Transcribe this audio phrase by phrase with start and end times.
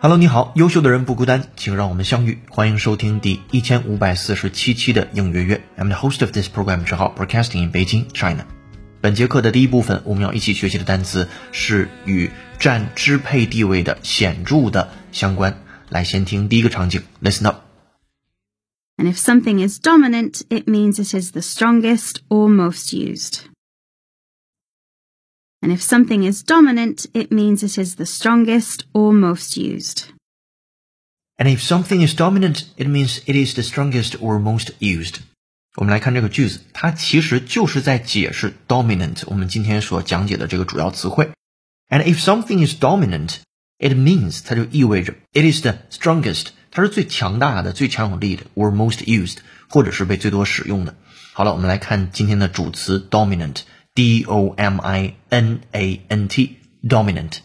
[0.00, 2.38] Hello，你好，优秀的人不孤单，请让我们相遇。
[2.50, 5.62] 欢迎收听第一千五百四十七期的应约约。
[5.78, 8.44] I'm the host of this program，之号 Broadcasting in Beijing, China。
[9.00, 15.58] 本节课的第一部分，我们要一起学习的单词是与占支配地位的显着的相关。
[15.88, 17.62] 来，先听第一个场景，Listen up。
[18.96, 23.40] And if something is dominant, it means it is the strongest or most used.
[25.60, 30.10] And if something is dominant, it means it is the strongest or most used.
[31.36, 35.20] And if something is dominant, it means it is the strongest or most used.
[35.76, 41.30] 我们来看这个句子，它其实就是在解释 dominant 我们今天所讲解的这个主要词汇。
[41.88, 43.36] And if something is dominant,
[43.78, 49.38] it means 它就意味着 it is the strongest，它是最强大的、最强有力的，or most used，
[49.68, 50.94] 或者是被最多使用的。
[51.32, 53.62] 好了，我们来看今天的主词 dominant。
[53.95, 57.39] D O M I N A N T dominant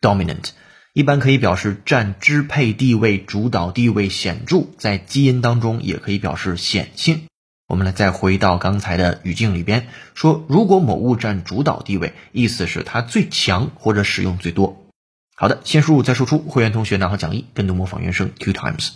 [0.00, 0.50] dominant
[0.92, 7.24] 一般可以表示占支配地位、主导地位显著，在基因当中也可以表示显性。
[7.68, 14.86] 我们来再回到刚才的语境里边，说如果某物占主导地位，意思是它最强或者使用最多。
[15.34, 16.38] 好的，先输入再输出。
[16.38, 18.92] 会员同学拿好讲义，跟读模仿原声 two times。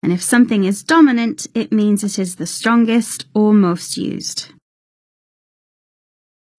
[0.00, 4.46] And if something is dominant, it means it is the strongest or most used.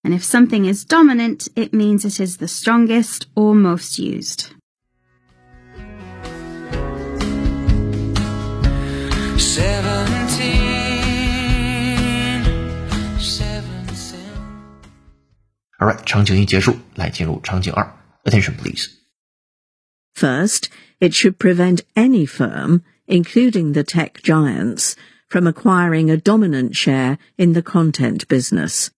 [0.03, 4.53] And if something is dominant, it means it is the strongest or most used.
[9.37, 10.39] Seventeen,
[13.19, 14.19] seventeen.
[15.81, 17.85] Alright，场景一结束，来进入场景二。
[18.23, 18.89] Attention please。
[20.15, 24.95] First, it should prevent any firm, including the tech giants,
[25.29, 28.89] from acquiring a dominant share in the content business.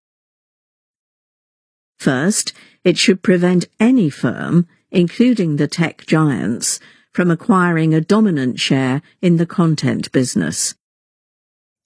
[2.00, 6.80] First, it should prevent any firm, including the tech giants,
[7.14, 10.74] from acquiring a dominant share in the content business.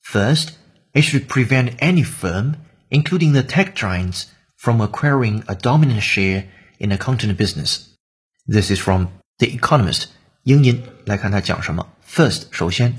[0.01, 0.51] First,
[0.93, 2.57] it should prevent any firm,
[2.89, 6.45] including the tech giants, from acquiring a dominant share
[6.79, 7.89] in the content business.
[8.47, 9.09] This is from
[9.39, 10.07] The Economist.
[10.43, 11.91] 英音来看它讲什么。
[12.07, 12.97] First，首先，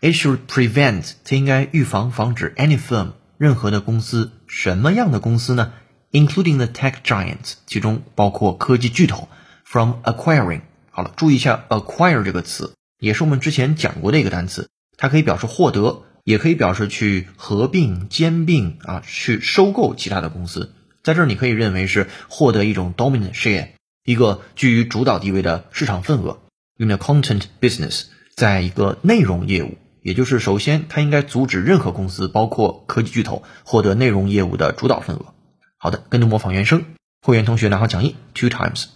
[0.00, 5.74] it should prevent，它应该预防、防止 any firm 任何的公司，什么样的公司呢
[6.11, 9.29] ？including the tech giants，其中包括科技巨头
[9.63, 10.61] ，from acquiring。
[10.91, 20.73] 好了，注意一下 acquire 这个词，也是我们之前讲过的一个单词，它可以表示获得，也可以表示去合并、兼并啊，去收购其他的公司。
[21.01, 23.69] 在这儿，你可以认为是获得一种 dominant share，
[24.03, 26.39] 一个居于主导地位的市场份额。
[26.77, 28.03] In a content business，
[28.35, 35.33] 在一个内容业务，也就是首先它应该阻止任何公司，包括科技巨头，获得内容业务的主导份额。
[35.78, 36.84] 好的，跟读模仿原声。
[37.20, 38.86] 会员同学拿好讲义，two times。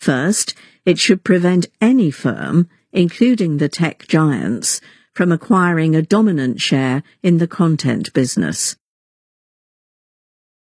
[0.00, 4.78] First, it should prevent any firm, including the tech giants,
[5.12, 8.74] from acquiring a dominant share in the content business.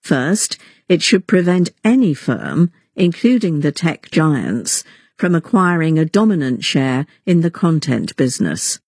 [0.04, 4.84] First, it should prevent any firm, including the tech giants,
[5.18, 8.80] from acquiring a dominant share in the content business.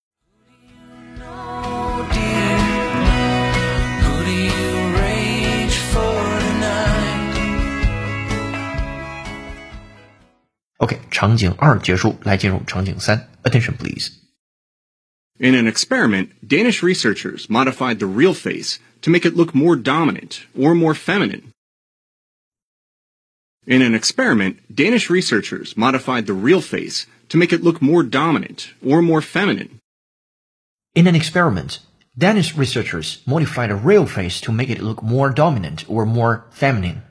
[11.20, 13.30] 场景二结束，来进入场景三。
[13.44, 14.12] Attention please。
[15.38, 20.46] In an experiment, Danish researchers modified the real face to make it look more dominant
[20.58, 21.52] or more feminine.
[23.68, 28.74] In an experiment, Danish researchers modified the real face to make it look more dominant
[28.82, 29.80] or more feminine.
[30.94, 31.80] In an experiment,
[32.18, 37.02] Danish researchers modified a real face to make it look more dominant or more feminine.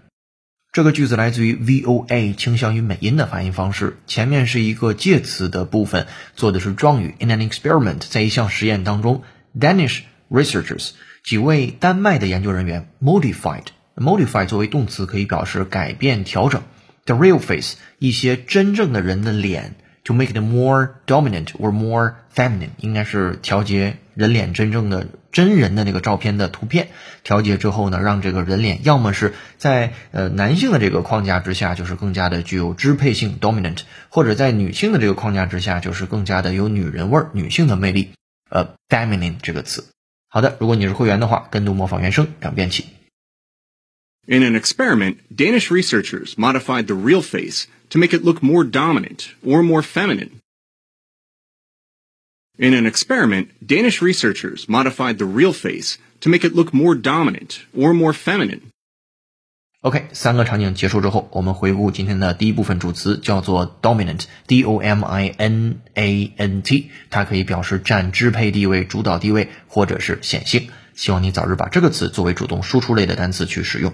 [0.80, 7.16] 这个句子来自于 VOA 倾向于美音的发音方式，前面是一个介词的部分，做的是状语。
[7.20, 9.24] In an experiment，在一项实验当中
[9.60, 10.92] ，Danish researchers
[11.22, 13.66] 几位丹麦的研究人员 modified。
[13.98, 16.62] modify 作为动词可以表示改变、调整。
[17.04, 26.90] The real face，一些真正的人的脸，to make it more dominant or more feminine，应该是调节人脸真正的真人的那个照片的图片。
[27.24, 33.80] 调节之后呢，让这个人脸要么是在呃男性的这个框架之下，就是更加的具有支配性 dominant，
[34.10, 38.12] 或者在女性的这个框架之下，就是更加的有女人味儿、女性的魅力。
[38.50, 39.86] 呃，feminine 这个词。
[40.28, 42.86] 好的，如果你是会员的话，跟读模仿原声两遍起。
[44.28, 49.64] In an experiment, Danish researchers modified the real face to make it look more dominant or
[49.64, 50.30] more feminine.
[52.62, 57.62] In an experiment, Danish researchers modified the real face to make it look more dominant
[57.74, 58.60] or more feminine.
[59.80, 70.70] OK，三个场景结束之后，我们回顾今天的第一部分主词，叫做 dominant，d o m i n a n t，它可以表示占支配地位、主导地位或者是显性。
[70.96, 73.94] 希望你早日把这个词作为主动输出类的单词去使用。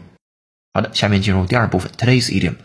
[0.74, 2.56] 好的，下面进入第二部分，today's idiom。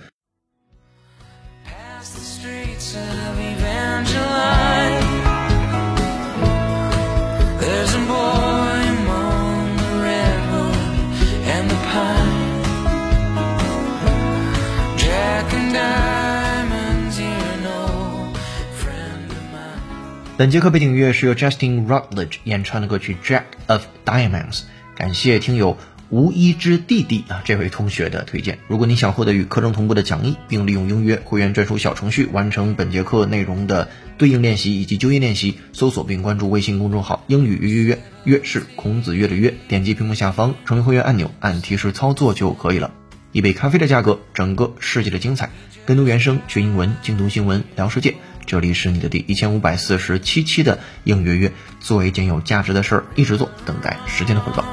[20.40, 24.60] 本节课背景音乐是由 Justin Rutledge 演唱的歌曲《Jack of Diamonds》，
[24.96, 25.76] 感谢听友
[26.08, 28.58] 无一之弟弟啊这位同学的推荐。
[28.66, 42.94] 如果你想获得与课程同步的讲义，并利用音乐会员专属小程序完成本节课内容的对应练习以及纠音练习，搜索并关注微信公众号“英语约约约”，约是孔子约的约，点击屏幕下方成为会员按钮，按提示操作就可以了。
[43.32, 45.50] 一杯咖啡的价格，整个世界的精彩。
[45.84, 48.14] 跟读原声学英文，精读新闻聊世界。
[48.46, 54.64] 这里是你的第一千五百四十七期的应约约，做一件有价值的事儿，一直做，等待时间的回报。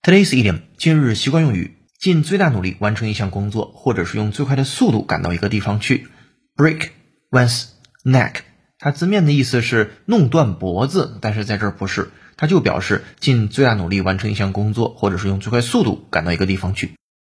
[0.00, 6.06] Today's idiom 今日习惯用语，尽最大努力完成一项工作，或者是用最快的速度赶到一个地方去。
[6.56, 6.90] Break
[7.30, 7.70] one's
[8.04, 8.34] neck，
[8.78, 16.92] 它字面的意思是弄断脖子，但是在这儿不是，它就表示尽最大努力完成一项工作，或者是用最快速度赶到一个地方去。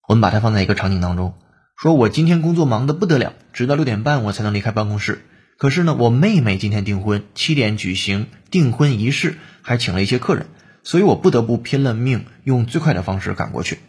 [0.07, 1.33] 我们把它放在一个场景当中，
[1.75, 5.25] 说我今天工作忙得不得了，直到六点半我才能离开办公室。
[5.57, 10.45] 可是呢，我妹妹今天订婚，七点举行订婚仪式，还请了一些客人，
[10.83, 13.79] 所以我不得不拼了命用最快的方式赶过去。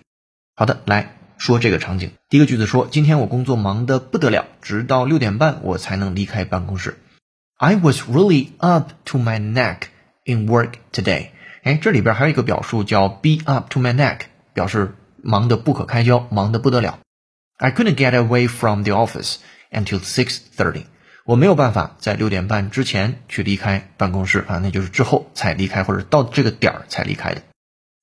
[0.56, 2.12] 好的，来说这个场景。
[2.28, 6.96] 第一个句子说，今天我工作忙得不得了，直到六点半我才能离开办公室。
[7.56, 9.88] I was really up to my neck
[10.24, 11.30] in work today。
[11.64, 14.20] 哎，这里边还有一个表述叫 be up to my neck，
[14.52, 17.00] 表示忙得不可开交，忙得不得了。
[17.56, 19.38] I couldn't get away from the office
[19.72, 20.84] until six thirty。
[21.24, 27.42] 我没有办法在六点半之前去离开办公室啊，那就是之后才离开，或者到这个点儿才离开的。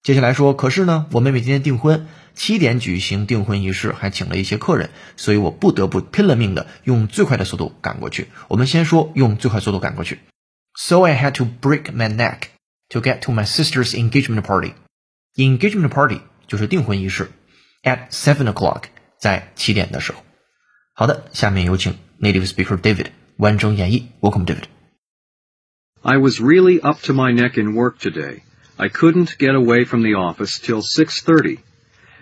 [0.03, 8.28] 接下来说，可是呢，我妹妹今天订婚，七点举行订婚仪式，还请了一些客人，所以我不得不拼了命的用最快的速度赶过去。
[8.48, 10.18] 我们先说用最快速度赶过去。
[10.74, 12.48] So I had to break my neck
[12.90, 14.74] to get to my sister's engagement party.
[15.36, 17.30] Engagement party 就是订婚仪式，
[17.82, 18.84] at seven o'clock，
[19.18, 20.22] 在七点的时候。
[20.94, 23.06] 好的，下面有请 native speaker David
[23.36, 24.04] 完整演绎。
[24.20, 24.64] Welcome, David.
[26.02, 28.42] I was really up to my neck in work today.
[28.76, 31.58] I couldn't get away from the office till 6:30.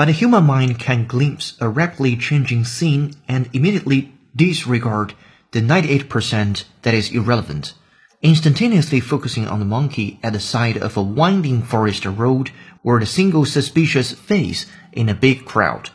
[0.00, 5.12] But the human mind can glimpse a rapidly changing scene and immediately disregard
[5.50, 7.74] the 98% that is irrelevant,
[8.22, 12.50] instantaneously focusing on the monkey at the side of a winding forest road
[12.82, 15.90] or the single suspicious face in a big crowd.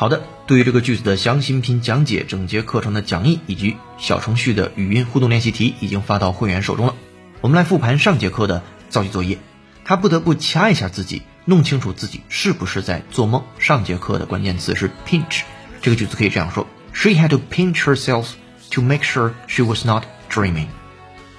[0.00, 6.94] 好的，对于这个句子的详细音频讲解、整节课程的讲义以及小程序的语音互动练习题已经发到会员手中了。
[7.42, 9.36] 我们来复盘上节课的造句作业，
[9.84, 13.44] 他不得不掐一下自己，弄清楚自己是不是在做梦。
[13.58, 15.42] 上节课的关键词是 pinch，
[15.82, 18.28] 这个句子可以这样说：She had to pinch herself
[18.70, 20.68] to make sure she was not dreaming。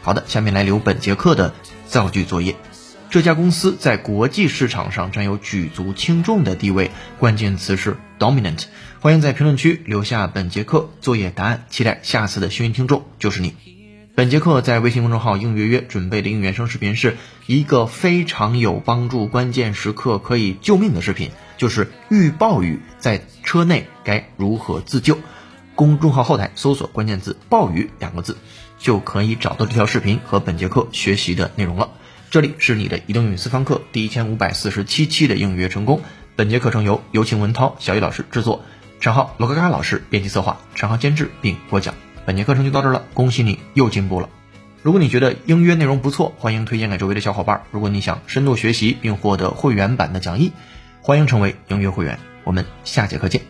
[0.03, 1.51] 好的，下面来留本节课的
[1.87, 2.55] 造句作业。
[3.11, 8.63] 这家公司在国际市场上占有举足轻重的地位，关键词是 dominant。
[9.01, 13.53] 欢迎在评论区留下本节课作业答案，期待下次的幸运听众就是你。
[14.15, 25.17] 本节课在微信公众号“应约约”准备的应原声视频是一个非常有帮助、关键时刻可以救命的视频，就是遇暴雨在车内该如何自救。
[25.75, 28.37] 公众号后台搜索关键字“暴雨”两个字，
[28.79, 31.89] 就可以找到这条视频和本节课学习的内容了。
[32.31, 35.99] 这里是你的移动英语私房课第一千五百四十七期的应约成功。
[36.37, 38.63] 本节课程由有请文涛、小雨老师制作，
[39.01, 41.93] 陈浩、罗格嘎老师编辑策划，陈浩监制并播讲。
[42.25, 44.29] 本节课程就到这了，恭喜你又进步了。
[44.81, 47.63] 如果你觉得英约内容不错，欢迎推荐给周围的小伙伴。
[47.69, 50.53] 如果你想深度学习并获得会员版的讲义，
[51.01, 52.17] 欢迎成为英约会员。
[52.45, 53.41] 我们下节课见。